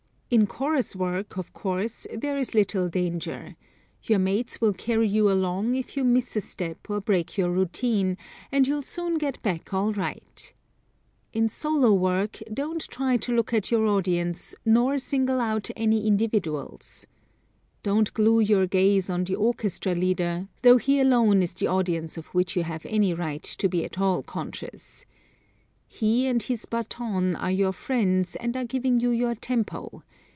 In 0.31 0.47
chorus 0.47 0.95
work, 0.95 1.37
of 1.37 1.51
course, 1.51 2.07
there 2.17 2.37
is 2.37 2.53
little 2.55 2.87
danger. 2.87 3.57
Your 4.03 4.17
mates 4.19 4.61
will 4.61 4.71
carry 4.71 5.09
you 5.09 5.29
along 5.29 5.75
if 5.75 5.97
you 5.97 6.05
miss 6.05 6.37
a 6.37 6.39
step 6.41 6.89
or 6.89 7.01
break 7.01 7.37
your 7.37 7.49
routine, 7.51 8.17
and 8.49 8.65
you'll 8.65 8.81
soon 8.81 9.17
get 9.17 9.43
back 9.43 9.73
all 9.73 9.91
right. 9.91 10.53
In 11.33 11.49
solo 11.49 11.91
work, 11.91 12.39
don't 12.53 12.87
try 12.87 13.17
to 13.17 13.35
look 13.35 13.51
at 13.53 13.71
your 13.71 13.85
audience 13.87 14.55
nor 14.63 14.97
single 14.97 15.41
out 15.41 15.69
any 15.75 16.07
individuals. 16.07 17.05
Don't 17.83 18.13
glue 18.13 18.39
your 18.39 18.67
gaze 18.67 19.09
on 19.09 19.25
the 19.25 19.35
orchestra 19.35 19.93
leader, 19.93 20.47
though 20.61 20.77
he 20.77 21.01
alone 21.01 21.43
is 21.43 21.53
the 21.53 21.67
audience 21.67 22.15
of 22.15 22.27
which 22.27 22.55
you 22.55 22.63
have 22.63 22.85
any 22.85 23.13
right 23.13 23.43
to 23.43 23.67
be 23.67 23.83
at 23.83 23.99
all 23.99 24.23
conscious. 24.23 25.05
He 25.89 26.25
and 26.25 26.41
his 26.41 26.65
baton 26.65 27.35
are 27.35 27.51
your 27.51 27.73
friends 27.73 28.37
and 28.37 28.55
are 28.55 28.63
giving 28.63 29.01
you 29.01 29.09
your 29.09 29.35
tempo. 29.35 30.03